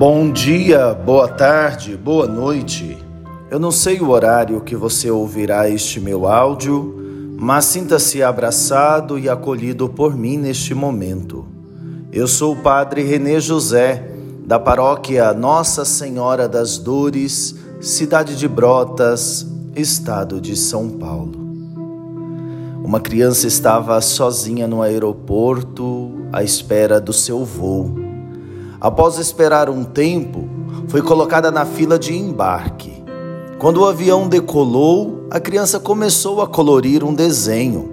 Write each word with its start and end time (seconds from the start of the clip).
Bom 0.00 0.32
dia, 0.32 0.94
boa 0.94 1.28
tarde, 1.28 1.94
boa 1.94 2.26
noite. 2.26 2.96
Eu 3.50 3.58
não 3.58 3.70
sei 3.70 4.00
o 4.00 4.08
horário 4.08 4.62
que 4.62 4.74
você 4.74 5.10
ouvirá 5.10 5.68
este 5.68 6.00
meu 6.00 6.26
áudio, 6.26 7.36
mas 7.38 7.66
sinta-se 7.66 8.22
abraçado 8.22 9.18
e 9.18 9.28
acolhido 9.28 9.90
por 9.90 10.16
mim 10.16 10.38
neste 10.38 10.72
momento. 10.72 11.44
Eu 12.10 12.26
sou 12.26 12.54
o 12.54 12.62
Padre 12.62 13.02
Renê 13.02 13.40
José, 13.40 14.10
da 14.42 14.58
paróquia 14.58 15.34
Nossa 15.34 15.84
Senhora 15.84 16.48
das 16.48 16.78
Dores, 16.78 17.54
cidade 17.78 18.36
de 18.36 18.48
Brotas, 18.48 19.46
estado 19.76 20.40
de 20.40 20.56
São 20.56 20.88
Paulo. 20.88 21.38
Uma 22.82 23.00
criança 23.00 23.46
estava 23.46 24.00
sozinha 24.00 24.66
no 24.66 24.80
aeroporto 24.80 26.10
à 26.32 26.42
espera 26.42 26.98
do 26.98 27.12
seu 27.12 27.44
voo. 27.44 28.09
Após 28.80 29.18
esperar 29.18 29.68
um 29.68 29.84
tempo, 29.84 30.48
foi 30.88 31.02
colocada 31.02 31.50
na 31.50 31.66
fila 31.66 31.98
de 31.98 32.16
embarque. 32.16 33.04
Quando 33.58 33.82
o 33.82 33.84
avião 33.84 34.26
decolou, 34.26 35.26
a 35.30 35.38
criança 35.38 35.78
começou 35.78 36.40
a 36.40 36.46
colorir 36.46 37.04
um 37.04 37.12
desenho. 37.12 37.90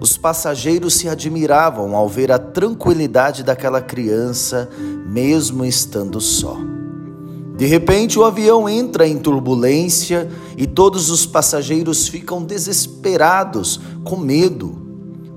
Os 0.00 0.16
passageiros 0.16 0.94
se 0.94 1.10
admiravam 1.10 1.94
ao 1.94 2.08
ver 2.08 2.32
a 2.32 2.38
tranquilidade 2.38 3.42
daquela 3.42 3.82
criança, 3.82 4.70
mesmo 5.06 5.62
estando 5.62 6.22
só. 6.22 6.56
De 7.58 7.66
repente, 7.66 8.18
o 8.18 8.24
avião 8.24 8.66
entra 8.66 9.06
em 9.06 9.18
turbulência 9.18 10.30
e 10.56 10.66
todos 10.66 11.10
os 11.10 11.26
passageiros 11.26 12.08
ficam 12.08 12.42
desesperados, 12.42 13.78
com 14.04 14.16
medo. 14.16 14.78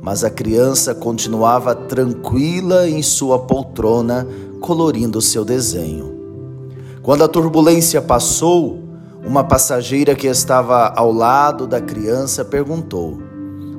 Mas 0.00 0.22
a 0.22 0.30
criança 0.30 0.94
continuava 0.94 1.74
tranquila 1.74 2.88
em 2.88 3.02
sua 3.02 3.38
poltrona, 3.38 4.28
colorindo 4.60 5.20
seu 5.20 5.44
desenho. 5.44 6.20
Quando 7.02 7.24
a 7.24 7.28
turbulência 7.28 8.00
passou, 8.00 8.78
uma 9.24 9.42
passageira 9.42 10.14
que 10.14 10.26
estava 10.26 10.92
ao 10.94 11.12
lado 11.12 11.66
da 11.66 11.80
criança 11.80 12.44
perguntou: 12.44 13.18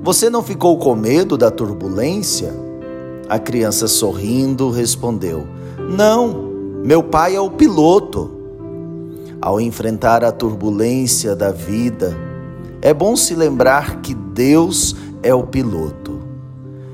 Você 0.03 0.29
não 0.29 0.43
ficou 0.43 0.77
com 0.77 0.95
medo 0.95 1.37
da 1.37 1.51
turbulência? 1.51 2.53
A 3.29 3.39
criança 3.39 3.87
sorrindo 3.87 4.69
respondeu: 4.69 5.47
Não, 5.79 6.51
meu 6.83 7.03
pai 7.03 7.35
é 7.35 7.39
o 7.39 7.51
piloto. 7.51 8.39
Ao 9.39 9.59
enfrentar 9.59 10.23
a 10.23 10.31
turbulência 10.31 11.35
da 11.35 11.51
vida, 11.51 12.15
é 12.81 12.93
bom 12.93 13.15
se 13.15 13.33
lembrar 13.33 14.01
que 14.01 14.13
Deus 14.13 14.95
é 15.23 15.33
o 15.33 15.43
piloto. 15.43 16.19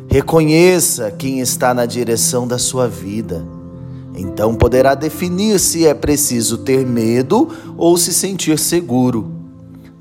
Reconheça 0.08 1.12
quem 1.12 1.42
está 1.42 1.74
na 1.74 1.86
direção 1.86 2.48
da 2.48 2.58
sua 2.58 2.88
vida 2.88 3.46
então 4.18 4.56
poderá 4.56 4.96
definir 4.96 5.60
se 5.60 5.86
é 5.86 5.94
preciso 5.94 6.58
ter 6.58 6.86
medo 6.86 7.48
ou 7.78 7.96
se 7.98 8.12
sentir 8.12 8.58
seguro. 8.58 9.32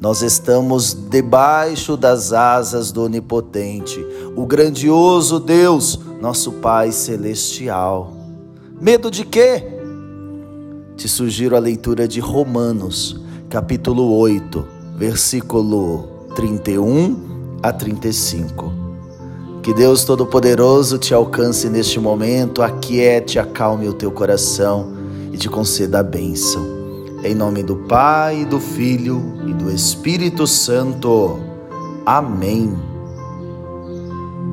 Nós 0.01 0.23
estamos 0.23 0.95
debaixo 0.95 1.97
das 1.97 2.33
asas 2.33 2.91
do 2.91 3.03
Onipotente, 3.03 4.05
o 4.35 4.47
grandioso 4.47 5.39
Deus, 5.39 6.01
nosso 6.21 6.53
Pai 6.53 6.93
Celestial. 6.93 8.13
Medo 8.81 9.11
de 9.11 9.25
quê? 9.25 9.63
Te 10.97 11.09
sugiro 11.09 11.57
a 11.57 11.59
leitura 11.59 12.09
de 12.09 12.21
Romanos, 12.21 13.21
capítulo 13.51 14.17
8, 14.17 14.67
versículo 14.97 16.09
31 16.35 17.59
a 17.63 17.73
35. 17.73 18.86
Que 19.67 19.75
Deus 19.75 20.05
Todo-Poderoso 20.05 20.97
te 20.97 21.13
alcance 21.13 21.69
neste 21.69 21.99
momento, 21.99 22.63
aquiete, 22.63 23.37
acalme 23.37 23.89
o 23.89 23.93
teu 23.93 24.13
coração 24.13 24.93
e 25.33 25.37
te 25.37 25.49
conceda 25.49 25.99
a 25.99 26.03
bênção. 26.05 26.65
Em 27.25 27.35
nome 27.35 27.65
do 27.65 27.75
Pai, 27.75 28.45
do 28.45 28.61
Filho 28.61 29.21
e 29.45 29.53
do 29.53 29.69
Espírito 29.69 30.47
Santo. 30.47 31.41
Amém. 32.07 32.96